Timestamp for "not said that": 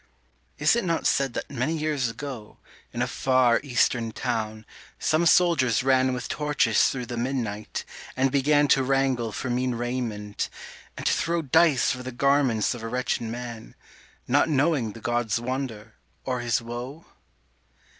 0.83-1.51